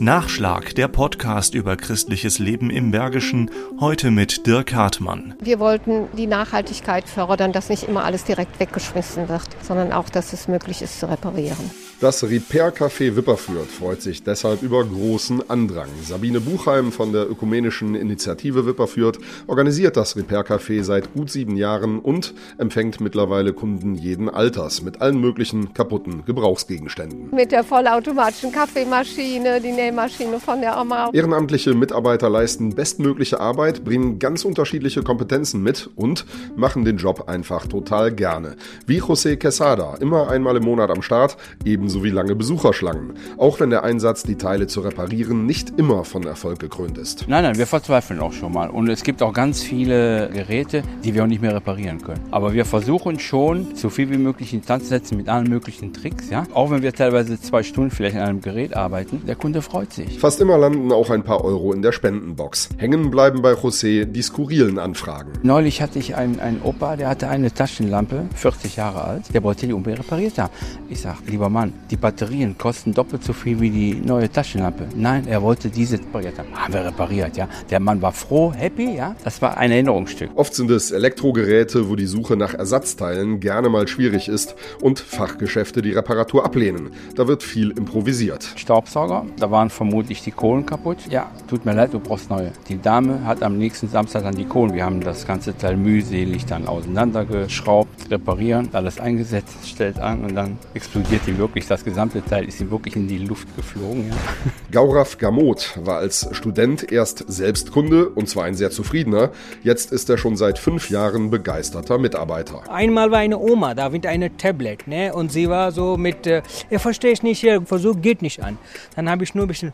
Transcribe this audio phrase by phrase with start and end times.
[0.00, 5.34] Nachschlag, der Podcast über christliches Leben im Bergischen, heute mit Dirk Hartmann.
[5.40, 10.32] Wir wollten die Nachhaltigkeit fördern, dass nicht immer alles direkt weggeschmissen wird, sondern auch, dass
[10.32, 11.70] es möglich ist zu reparieren.
[12.00, 15.88] Das Repair-Café Wipperfürth freut sich deshalb über großen Andrang.
[16.02, 22.34] Sabine Buchheim von der Ökumenischen Initiative Wipperfürth organisiert das Repair-Café seit gut sieben Jahren und
[22.58, 27.30] empfängt mittlerweile Kunden jeden Alters mit allen möglichen kaputten Gebrauchsgegenständen.
[27.30, 31.10] Mit der vollautomatischen Kaffeemaschine, die Nähmaschine von der Oma.
[31.12, 36.24] Ehrenamtliche Mitarbeiter leisten bestmögliche Arbeit, bringen ganz unterschiedliche Kompetenzen mit und
[36.56, 38.56] machen den Job einfach total gerne.
[38.86, 41.36] Wie José Quesada, immer einmal im Monat am Start,
[41.66, 43.12] ebenso wie lange Besucherschlangen.
[43.36, 47.26] Auch wenn der Einsatz, die Teile zu reparieren, nicht immer von Erfolg gekrönt ist.
[47.28, 48.70] Nein, nein, wir verzweifeln auch schon mal.
[48.70, 52.22] Und es gibt auch ganz viele Geräte, die wir auch nicht mehr reparieren können.
[52.30, 56.30] Aber wir versuchen schon, so viel wie möglich in Tanz setzen mit allen möglichen Tricks.
[56.30, 56.46] Ja?
[56.54, 59.92] Auch wenn wir teilweise zwei Stunden vielleicht an einem Gerät arbeiten, der Kunde freut freut
[59.92, 60.20] sich.
[60.20, 62.68] Fast immer landen auch ein paar Euro in der Spendenbox.
[62.76, 65.32] Hängen bleiben bei José die skurrilen Anfragen.
[65.42, 69.66] Neulich hatte ich einen, einen Opa, der hatte eine Taschenlampe, 40 Jahre alt, der wollte
[69.66, 70.52] die unbedingt repariert haben.
[70.88, 74.86] Ich sag, lieber Mann, die Batterien kosten doppelt so viel wie die neue Taschenlampe.
[74.94, 76.54] Nein, er wollte diese repariert haben.
[76.54, 77.48] Haben wir repariert, ja.
[77.68, 79.16] Der Mann war froh, happy, ja.
[79.24, 80.30] Das war ein Erinnerungsstück.
[80.36, 85.82] Oft sind es Elektrogeräte, wo die Suche nach Ersatzteilen gerne mal schwierig ist und Fachgeschäfte
[85.82, 86.92] die Reparatur ablehnen.
[87.16, 88.52] Da wird viel improvisiert.
[88.54, 90.98] Staubsauger, da waren vermutlich die Kohlen kaputt.
[91.10, 92.52] Ja, tut mir leid, du brauchst neue.
[92.68, 94.74] Die Dame hat am nächsten Samstag dann die Kohlen.
[94.74, 100.58] Wir haben das ganze Teil mühselig dann auseinandergeschraubt, reparieren, alles eingesetzt, stellt an und dann
[100.74, 101.66] explodiert die wirklich.
[101.66, 104.08] Das gesamte Teil ist ihm wirklich in die Luft geflogen.
[104.08, 104.14] Ja.
[104.72, 109.30] Gaurav Gamot war als Student erst selbst Kunde und zwar ein sehr zufriedener.
[109.62, 112.62] Jetzt ist er schon seit fünf Jahren begeisterter Mitarbeiter.
[112.70, 115.14] Einmal war eine Oma da mit einem Tablet ne?
[115.14, 118.58] und sie war so mit, äh, er verstehe ich nicht, Versuch geht nicht an.
[118.96, 119.72] Dann habe ich nur ein bisschen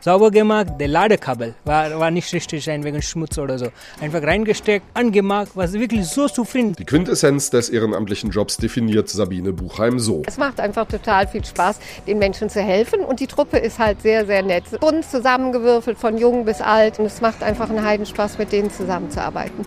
[0.00, 0.68] sauber gemacht.
[0.78, 3.68] Der Ladekabel war, war nicht richtig ein wegen Schmutz oder so.
[4.00, 6.74] Einfach reingesteckt, angemacht, war wirklich so zufrieden.
[6.78, 10.22] Die Quintessenz des ehrenamtlichen Jobs definiert Sabine Buchheim so.
[10.26, 14.02] Es macht einfach total viel Spaß, den Menschen zu helfen und die Truppe ist halt
[14.02, 14.64] sehr, sehr nett.
[14.80, 19.66] Bunt zusammengewürfelt von jung bis alt und es macht einfach einen Heidenspaß, mit denen zusammenzuarbeiten.